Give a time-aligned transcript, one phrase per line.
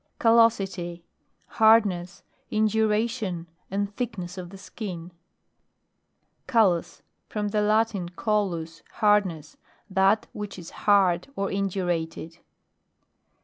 [0.17, 1.03] CALLOSITY.
[1.45, 5.11] Hardness, induration, | and thickness of the skin.
[5.13, 7.03] I CALLOUS.
[7.29, 9.57] From the Latin, callus, \ hardness.
[9.91, 12.39] That which is hard, or induraled.